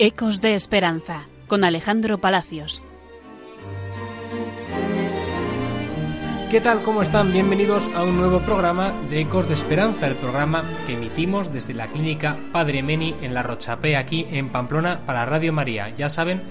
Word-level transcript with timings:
Ecos 0.00 0.40
de 0.40 0.54
Esperanza 0.54 1.26
con 1.48 1.64
Alejandro 1.64 2.18
Palacios. 2.18 2.84
¿Qué 6.52 6.60
tal? 6.60 6.82
¿Cómo 6.82 7.02
están? 7.02 7.32
Bienvenidos 7.32 7.90
a 7.96 8.04
un 8.04 8.16
nuevo 8.16 8.38
programa 8.38 8.94
de 9.10 9.22
Ecos 9.22 9.48
de 9.48 9.54
Esperanza, 9.54 10.06
el 10.06 10.14
programa 10.14 10.62
que 10.86 10.92
emitimos 10.92 11.52
desde 11.52 11.74
la 11.74 11.88
clínica 11.88 12.38
Padre 12.52 12.84
Meni 12.84 13.16
en 13.22 13.34
La 13.34 13.42
Rochapé, 13.42 13.96
aquí 13.96 14.24
en 14.30 14.50
Pamplona, 14.50 15.04
para 15.04 15.26
Radio 15.26 15.52
María. 15.52 15.88
Ya 15.88 16.08
saben, 16.10 16.42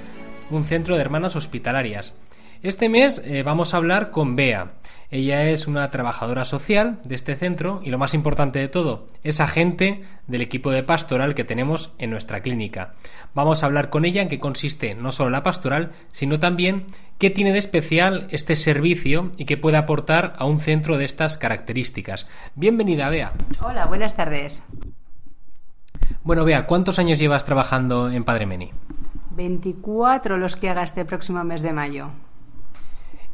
un 0.51 0.65
centro 0.65 0.95
de 0.95 1.01
hermanas 1.01 1.37
hospitalarias. 1.37 2.15
Este 2.63 2.89
mes 2.89 3.21
eh, 3.23 3.43
vamos 3.43 3.73
a 3.73 3.77
hablar 3.77 4.11
con 4.11 4.35
Bea. 4.35 4.73
Ella 5.09 5.49
es 5.49 5.67
una 5.67 5.89
trabajadora 5.89 6.43
social 6.43 6.99
de 7.05 7.15
este 7.15 7.37
centro 7.37 7.79
y 7.81 7.91
lo 7.91 7.97
más 7.97 8.13
importante 8.13 8.59
de 8.59 8.67
todo, 8.67 9.07
es 9.23 9.39
agente 9.39 10.01
del 10.27 10.41
equipo 10.41 10.69
de 10.69 10.83
pastoral 10.83 11.33
que 11.33 11.45
tenemos 11.45 11.93
en 11.97 12.09
nuestra 12.09 12.41
clínica. 12.41 12.95
Vamos 13.33 13.63
a 13.63 13.67
hablar 13.67 13.89
con 13.89 14.03
ella 14.03 14.21
en 14.21 14.27
qué 14.27 14.37
consiste 14.37 14.95
no 14.95 15.13
solo 15.13 15.29
la 15.29 15.43
pastoral, 15.43 15.91
sino 16.11 16.39
también 16.39 16.87
qué 17.19 17.29
tiene 17.29 17.53
de 17.53 17.59
especial 17.59 18.27
este 18.31 18.57
servicio 18.57 19.31
y 19.37 19.45
qué 19.45 19.55
puede 19.55 19.77
aportar 19.77 20.33
a 20.37 20.43
un 20.43 20.59
centro 20.59 20.97
de 20.97 21.05
estas 21.05 21.37
características. 21.37 22.27
Bienvenida, 22.55 23.09
Bea. 23.09 23.31
Hola, 23.61 23.85
buenas 23.85 24.17
tardes. 24.17 24.63
Bueno, 26.23 26.43
Bea, 26.43 26.65
¿cuántos 26.65 26.99
años 26.99 27.17
llevas 27.17 27.45
trabajando 27.45 28.11
en 28.11 28.25
Padre 28.25 28.45
Meni? 28.45 28.71
24 29.31 30.37
los 30.37 30.57
que 30.57 30.69
haga 30.69 30.83
este 30.83 31.05
próximo 31.05 31.45
mes 31.45 31.61
de 31.61 31.71
mayo. 31.71 32.09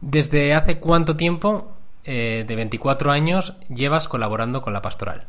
¿Desde 0.06 0.54
hace 0.54 0.80
cuánto 0.80 1.16
tiempo, 1.16 1.73
eh, 2.06 2.44
de 2.48 2.56
24 2.56 3.12
años, 3.12 3.56
llevas 3.70 4.08
colaborando 4.08 4.62
con 4.62 4.74
la 4.74 4.82
pastoral? 4.82 5.26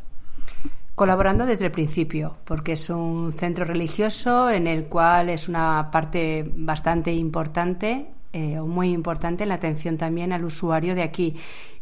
Colaborando 0.95 1.47
desde 1.47 1.67
el 1.67 1.73
principio, 1.73 2.37
porque 2.45 2.73
es 2.73 2.89
un 2.91 3.33
centro 3.33 3.65
religioso 3.65 4.51
en 4.51 4.67
el 4.67 4.87
cual 4.87 5.29
es 5.29 5.49
una 5.49 5.91
parte 5.91 6.45
bastante 6.57 7.13
importante 7.13 8.07
eh, 8.33 8.59
o 8.59 8.67
muy 8.67 8.91
importante 8.91 9.45
en 9.45 9.49
la 9.49 9.57
atención 9.57 9.97
también 9.97 10.33
al 10.33 10.45
usuario 10.45 10.95
de 10.95 11.03
aquí. 11.03 11.37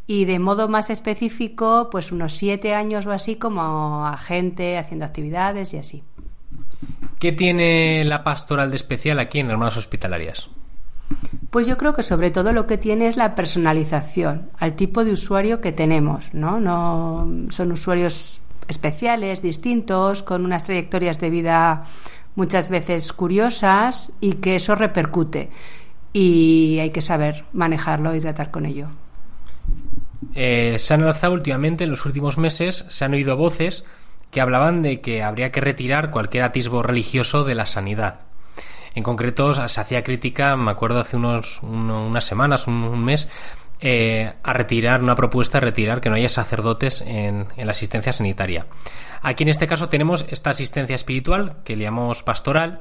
Y 0.07 0.25
de 0.25 0.39
modo 0.39 0.69
más 0.69 0.91
específico, 0.91 1.89
pues 1.91 2.13
unos 2.13 2.35
siete 2.35 2.75
años 2.75 3.07
o 3.07 3.13
así 3.13 3.37
como 3.37 4.07
agente, 4.07 4.77
haciendo 4.77 5.05
actividades 5.05 5.73
y 5.75 5.79
así. 5.79 6.03
¿Qué 7.19 7.33
tiene 7.33 8.05
la 8.05 8.25
pastoral 8.25 8.70
de 8.70 8.77
especial 8.77 9.19
aquí 9.19 9.41
en 9.41 9.51
Hermanas 9.51 9.77
Hospitalarias? 9.77 10.51
Pues 11.53 11.67
yo 11.67 11.77
creo 11.77 11.92
que 11.92 12.03
sobre 12.03 12.31
todo 12.31 12.55
lo 12.55 12.67
que 12.67 12.78
tiene 12.78 13.08
es 13.08 13.19
la 13.19 13.34
personalización 13.34 14.48
al 14.56 14.72
tipo 14.72 15.05
de 15.05 15.12
usuario 15.12 15.61
que 15.61 15.70
tenemos, 15.70 16.33
¿no? 16.33 16.61
No 16.61 17.28
son 17.50 17.72
usuarios 17.72 18.41
especiales, 18.69 19.42
distintos, 19.42 20.23
con 20.23 20.47
unas 20.47 20.64
trayectorias 20.64 21.20
de 21.20 21.28
vida 21.28 21.84
muchas 22.36 22.70
veces 22.70 23.12
curiosas 23.12 24.12
y 24.19 24.36
que 24.36 24.56
eso 24.56 24.77
repercute 24.77 25.50
y 26.14 26.78
hay 26.80 26.89
que 26.89 27.03
saber 27.03 27.45
manejarlo 27.53 28.17
y 28.17 28.20
tratar 28.20 28.50
con 28.50 28.64
ello. 28.64 28.86
Eh, 30.34 30.77
se 30.78 30.95
han 30.95 31.03
alzado 31.03 31.34
últimamente, 31.34 31.84
en 31.84 31.91
los 31.91 32.06
últimos 32.06 32.39
meses, 32.39 32.86
se 32.89 33.05
han 33.05 33.12
oído 33.12 33.36
voces 33.36 33.84
que 34.30 34.41
hablaban 34.41 34.80
de 34.80 35.03
que 35.03 35.23
habría 35.23 35.53
que 35.53 35.61
retirar 35.61 36.12
cualquier 36.12 36.45
atisbo 36.45 36.83
religioso 36.83 37.45
de 37.45 37.56
la 37.56 37.67
sanidad. 37.67 38.20
En 38.95 39.03
concreto, 39.03 39.55
se 39.69 39.81
hacía 39.81 40.03
crítica, 40.03 40.57
me 40.57 40.70
acuerdo 40.70 41.01
hace 41.01 41.17
unos, 41.17 41.61
unas 41.63 42.25
semanas, 42.25 42.67
un, 42.67 43.05
mes, 43.05 43.29
eh, 43.80 44.33
a 44.42 44.53
retirar 44.53 45.03
una 45.03 45.14
propuesta, 45.14 45.58
a 45.58 45.61
retirar 45.61 46.01
que 46.01 46.11
no 46.11 46.17
haya 46.17 46.29
sacerdotes 46.29 47.01
en, 47.01 47.48
en, 47.57 47.67
la 47.67 47.73
asistencia 47.73 48.13
sanitaria. 48.13 48.67
Aquí 49.23 49.45
en 49.45 49.48
este 49.48 49.67
caso 49.67 49.89
tenemos 49.89 50.27
esta 50.29 50.51
asistencia 50.51 50.95
espiritual, 50.95 51.57
que 51.64 51.77
le 51.77 51.85
llamamos 51.85 52.23
pastoral. 52.23 52.81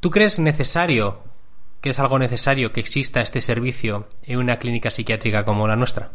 ¿Tú 0.00 0.10
crees 0.10 0.38
necesario, 0.38 1.22
que 1.80 1.90
es 1.90 1.98
algo 1.98 2.18
necesario, 2.18 2.72
que 2.72 2.80
exista 2.80 3.20
este 3.20 3.40
servicio 3.40 4.08
en 4.22 4.38
una 4.38 4.58
clínica 4.58 4.90
psiquiátrica 4.90 5.44
como 5.44 5.68
la 5.68 5.76
nuestra? 5.76 6.10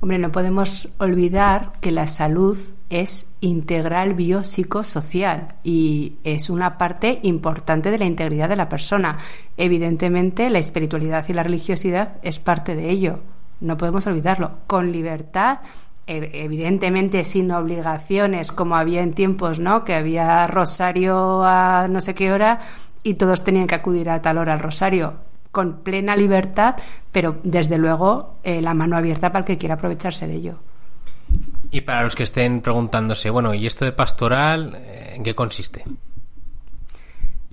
Hombre, 0.00 0.18
no 0.18 0.32
podemos 0.32 0.90
olvidar 0.98 1.72
que 1.80 1.90
la 1.90 2.06
salud 2.06 2.58
es 2.90 3.28
integral 3.40 4.14
biopsicosocial 4.14 5.54
y 5.64 6.14
es 6.24 6.50
una 6.50 6.76
parte 6.78 7.20
importante 7.22 7.90
de 7.90 7.98
la 7.98 8.04
integridad 8.04 8.48
de 8.48 8.56
la 8.56 8.68
persona. 8.68 9.16
Evidentemente, 9.56 10.50
la 10.50 10.58
espiritualidad 10.58 11.26
y 11.28 11.32
la 11.32 11.42
religiosidad 11.42 12.16
es 12.22 12.38
parte 12.38 12.76
de 12.76 12.90
ello. 12.90 13.20
No 13.60 13.78
podemos 13.78 14.06
olvidarlo. 14.06 14.58
Con 14.66 14.92
libertad, 14.92 15.60
evidentemente 16.06 17.24
sin 17.24 17.50
obligaciones, 17.50 18.52
como 18.52 18.76
había 18.76 19.02
en 19.02 19.14
tiempos, 19.14 19.58
¿no? 19.58 19.84
Que 19.84 19.94
había 19.94 20.46
rosario 20.46 21.42
a 21.44 21.88
no 21.88 22.00
sé 22.00 22.14
qué 22.14 22.32
hora 22.32 22.60
y 23.02 23.14
todos 23.14 23.42
tenían 23.42 23.66
que 23.66 23.74
acudir 23.74 24.10
a 24.10 24.20
tal 24.20 24.38
hora 24.38 24.52
al 24.52 24.60
rosario 24.60 25.14
con 25.54 25.78
plena 25.78 26.14
libertad, 26.16 26.74
pero 27.10 27.38
desde 27.44 27.78
luego 27.78 28.34
eh, 28.42 28.60
la 28.60 28.74
mano 28.74 28.98
abierta 28.98 29.32
para 29.32 29.38
el 29.38 29.44
que 29.46 29.56
quiera 29.56 29.76
aprovecharse 29.76 30.26
de 30.26 30.34
ello. 30.34 30.58
Y 31.70 31.80
para 31.80 32.02
los 32.02 32.14
que 32.14 32.24
estén 32.24 32.60
preguntándose, 32.60 33.30
bueno, 33.30 33.54
¿y 33.54 33.64
esto 33.64 33.86
de 33.86 33.92
pastoral 33.92 34.76
en 35.14 35.22
qué 35.22 35.34
consiste? 35.34 35.84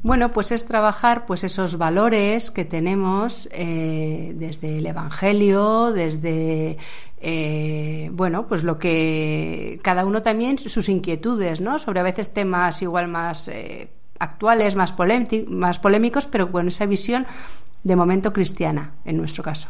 Bueno, 0.04 0.30
pues 0.30 0.52
es 0.52 0.66
trabajar 0.66 1.26
pues 1.28 1.44
esos 1.44 1.78
valores 1.78 2.50
que 2.50 2.66
tenemos 2.66 3.48
eh, 3.52 4.34
desde 4.36 4.80
el 4.80 4.86
Evangelio, 4.88 5.92
desde 5.92 6.78
eh, 7.22 8.10
bueno, 8.12 8.48
pues 8.48 8.64
lo 8.64 8.80
que 8.80 9.80
cada 9.84 10.06
uno 10.06 10.24
también 10.24 10.58
sus 10.58 10.90
inquietudes, 10.90 11.62
¿no? 11.62 11.78
Sobre 11.78 12.00
a 12.00 12.04
veces 12.04 12.34
temas 12.34 12.82
igual 12.82 13.08
más 13.08 13.50
actuales, 14.22 14.76
más, 14.76 14.96
más 15.48 15.80
polémicos, 15.80 16.28
pero 16.28 16.52
con 16.52 16.68
esa 16.68 16.86
visión 16.86 17.26
de 17.84 17.96
momento 17.96 18.32
cristiana, 18.34 18.92
en 19.06 19.18
nuestro 19.18 19.44
caso. 19.44 19.70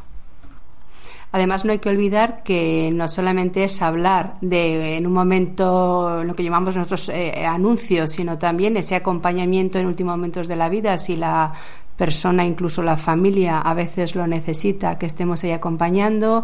Además, 1.33 1.63
no 1.63 1.71
hay 1.71 1.79
que 1.79 1.89
olvidar 1.89 2.43
que 2.43 2.91
no 2.93 3.07
solamente 3.07 3.63
es 3.63 3.81
hablar 3.81 4.35
de, 4.41 4.97
en 4.97 5.07
un 5.07 5.13
momento, 5.13 6.23
lo 6.25 6.35
que 6.35 6.43
llamamos 6.43 6.75
nuestros 6.75 7.07
eh, 7.07 7.45
anuncios, 7.45 8.11
sino 8.11 8.37
también 8.37 8.75
ese 8.75 8.95
acompañamiento 8.95 9.79
en 9.79 9.85
últimos 9.85 10.17
momentos 10.17 10.49
de 10.49 10.57
la 10.57 10.67
vida, 10.67 10.97
si 10.97 11.15
la 11.15 11.53
persona, 11.95 12.45
incluso 12.45 12.83
la 12.83 12.97
familia, 12.97 13.59
a 13.59 13.73
veces 13.73 14.13
lo 14.13 14.27
necesita, 14.27 14.97
que 14.97 15.05
estemos 15.05 15.41
ahí 15.45 15.51
acompañando, 15.51 16.43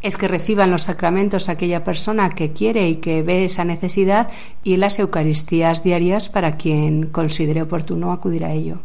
es 0.00 0.16
que 0.16 0.28
reciban 0.28 0.70
los 0.70 0.84
sacramentos 0.84 1.50
aquella 1.50 1.84
persona 1.84 2.30
que 2.30 2.52
quiere 2.52 2.88
y 2.88 2.96
que 2.96 3.22
ve 3.22 3.44
esa 3.44 3.64
necesidad 3.64 4.28
y 4.62 4.78
las 4.78 4.98
Eucaristías 4.98 5.82
diarias 5.82 6.30
para 6.30 6.56
quien 6.56 7.08
considere 7.08 7.60
oportuno 7.60 8.12
acudir 8.12 8.44
a 8.44 8.52
ello 8.52 8.80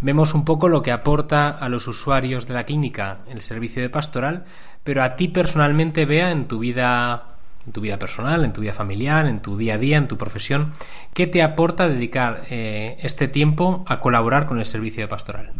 vemos 0.00 0.34
un 0.34 0.44
poco 0.44 0.68
lo 0.68 0.82
que 0.82 0.92
aporta 0.92 1.48
a 1.48 1.68
los 1.68 1.86
usuarios 1.86 2.46
de 2.46 2.54
la 2.54 2.64
clínica 2.64 3.18
el 3.28 3.42
servicio 3.42 3.82
de 3.82 3.90
pastoral, 3.90 4.44
pero 4.84 5.02
a 5.02 5.16
ti 5.16 5.28
personalmente, 5.28 6.06
vea 6.06 6.30
en 6.30 6.46
tu 6.46 6.58
vida 6.58 7.26
en 7.66 7.72
tu 7.72 7.80
vida 7.82 7.98
personal, 7.98 8.44
en 8.44 8.52
tu 8.52 8.62
vida 8.62 8.72
familiar, 8.72 9.26
en 9.26 9.40
tu 9.40 9.56
día 9.56 9.74
a 9.74 9.78
día, 9.78 9.98
en 9.98 10.08
tu 10.08 10.16
profesión, 10.16 10.72
¿qué 11.12 11.26
te 11.26 11.42
aporta 11.42 11.88
dedicar 11.88 12.42
eh, 12.50 12.96
este 13.00 13.28
tiempo 13.28 13.84
a 13.86 14.00
colaborar 14.00 14.46
con 14.46 14.58
el 14.58 14.66
servicio 14.66 15.02
de 15.02 15.08
pastoral? 15.08 15.52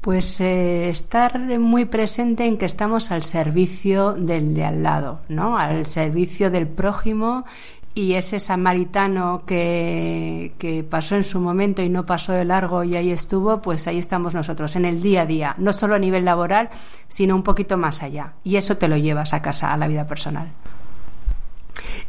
Pues 0.00 0.40
eh, 0.40 0.88
estar 0.88 1.38
muy 1.60 1.84
presente 1.84 2.46
en 2.46 2.58
que 2.58 2.64
estamos 2.64 3.12
al 3.12 3.22
servicio 3.22 4.14
del 4.14 4.54
de 4.54 4.64
al 4.64 4.82
lado, 4.82 5.20
¿no? 5.28 5.56
Al 5.56 5.86
servicio 5.86 6.50
del 6.50 6.66
prójimo 6.66 7.44
y 7.94 8.14
ese 8.14 8.40
samaritano 8.40 9.44
que, 9.46 10.52
que, 10.58 10.82
pasó 10.82 11.16
en 11.16 11.24
su 11.24 11.40
momento 11.40 11.82
y 11.82 11.88
no 11.88 12.06
pasó 12.06 12.32
de 12.32 12.44
largo 12.44 12.84
y 12.84 12.96
ahí 12.96 13.10
estuvo, 13.10 13.60
pues 13.60 13.86
ahí 13.86 13.98
estamos 13.98 14.34
nosotros, 14.34 14.76
en 14.76 14.84
el 14.84 15.02
día 15.02 15.22
a 15.22 15.26
día, 15.26 15.54
no 15.58 15.72
solo 15.72 15.94
a 15.94 15.98
nivel 15.98 16.24
laboral, 16.24 16.70
sino 17.08 17.34
un 17.34 17.42
poquito 17.42 17.76
más 17.76 18.02
allá. 18.02 18.32
Y 18.44 18.56
eso 18.56 18.76
te 18.76 18.88
lo 18.88 18.96
llevas 18.96 19.34
a 19.34 19.42
casa, 19.42 19.72
a 19.72 19.76
la 19.76 19.88
vida 19.88 20.06
personal. 20.06 20.52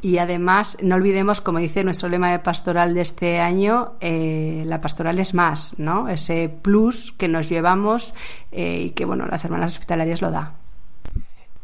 Y 0.02 0.18
además, 0.18 0.78
no 0.82 0.96
olvidemos, 0.96 1.40
como 1.40 1.60
dice 1.60 1.84
nuestro 1.84 2.10
lema 2.10 2.32
de 2.32 2.40
pastoral 2.40 2.94
de 2.94 3.02
este 3.02 3.40
año, 3.40 3.94
eh, 4.02 4.64
la 4.66 4.82
pastoral 4.82 5.18
es 5.18 5.34
más, 5.34 5.76
¿no? 5.80 6.10
Ese 6.10 6.50
plus 6.50 7.14
que 7.14 7.30
nos 7.30 7.48
llevamos 7.48 8.14
eh, 8.52 8.82
y 8.88 8.90
que, 8.92 9.06
bueno, 9.06 9.26
las 9.28 9.46
hermanas 9.46 9.72
hospitalarias 9.72 10.22
lo 10.22 10.30
da. 10.30 10.56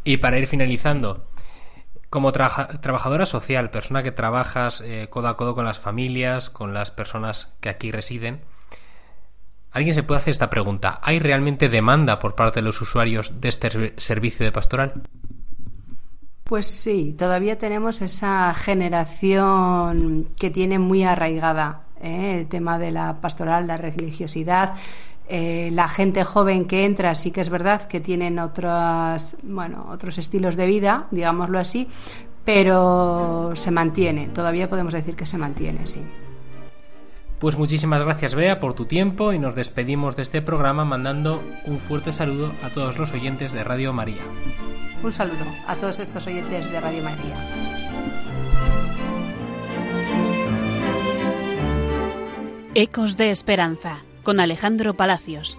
Y 0.05 0.17
para 0.17 0.39
ir 0.39 0.47
finalizando, 0.47 1.25
como 2.09 2.31
trabajadora 2.31 3.25
social, 3.25 3.69
persona 3.69 4.01
que 4.01 4.11
trabajas 4.11 4.81
eh, 4.81 5.07
codo 5.09 5.27
a 5.27 5.37
codo 5.37 5.55
con 5.55 5.65
las 5.65 5.79
familias, 5.79 6.49
con 6.49 6.73
las 6.73 6.91
personas 6.91 7.53
que 7.59 7.69
aquí 7.69 7.91
residen, 7.91 8.41
¿alguien 9.71 9.93
se 9.93 10.03
puede 10.03 10.19
hacer 10.19 10.31
esta 10.31 10.49
pregunta? 10.49 10.99
¿Hay 11.03 11.19
realmente 11.19 11.69
demanda 11.69 12.17
por 12.17 12.35
parte 12.35 12.59
de 12.59 12.65
los 12.65 12.81
usuarios 12.81 13.39
de 13.39 13.49
este 13.49 13.93
servicio 13.97 14.45
de 14.45 14.51
pastoral? 14.51 15.03
Pues 16.43 16.65
sí, 16.65 17.15
todavía 17.15 17.59
tenemos 17.59 18.01
esa 18.01 18.55
generación 18.55 20.27
que 20.35 20.49
tiene 20.49 20.79
muy 20.79 21.03
arraigada 21.03 21.83
¿eh? 22.01 22.39
el 22.39 22.47
tema 22.47 22.79
de 22.79 22.89
la 22.89 23.21
pastoral, 23.21 23.67
la 23.67 23.77
religiosidad, 23.77 24.73
eh, 25.29 25.69
la 25.71 25.87
gente 25.87 26.23
joven 26.23 26.65
que 26.65 26.85
entra 26.85 27.13
sí 27.13 27.29
que 27.29 27.41
es 27.41 27.49
verdad 27.49 27.83
que 27.83 27.99
tienen 27.99 28.39
otros, 28.39 29.37
bueno, 29.43 29.85
otros 29.91 30.17
estilos 30.17 30.55
de 30.55 30.65
vida, 30.65 31.05
digámoslo 31.11 31.59
así, 31.59 31.87
pero 32.43 33.51
se 33.53 33.69
mantiene, 33.69 34.29
todavía 34.29 34.67
podemos 34.69 34.91
decir 34.91 35.15
que 35.15 35.27
se 35.27 35.37
mantiene, 35.37 35.85
sí. 35.85 36.01
Pues 37.37 37.57
muchísimas 37.57 38.03
gracias 38.03 38.33
Bea 38.33 38.59
por 38.59 38.73
tu 38.73 38.85
tiempo 38.85 39.31
y 39.31 39.37
nos 39.37 39.53
despedimos 39.53 40.15
de 40.15 40.23
este 40.23 40.41
programa 40.41 40.83
mandando 40.83 41.43
un 41.65 41.77
fuerte 41.77 42.11
saludo 42.11 42.51
a 42.63 42.71
todos 42.71 42.97
los 42.97 43.13
oyentes 43.13 43.51
de 43.51 43.63
Radio 43.63 43.93
María. 43.93 44.23
Un 45.03 45.13
saludo 45.13 45.45
a 45.67 45.75
todos 45.75 45.99
estos 45.99 46.25
oyentes 46.25 46.69
de 46.71 46.81
Radio 46.81 47.03
María. 47.03 47.37
Ecos 52.73 53.15
de 53.15 53.29
Esperanza 53.29 54.03
con 54.23 54.39
Alejandro 54.39 54.95
Palacios. 54.95 55.57